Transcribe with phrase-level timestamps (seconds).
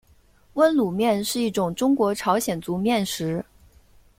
[0.53, 3.45] 温卤面是一种中国朝鲜族面食。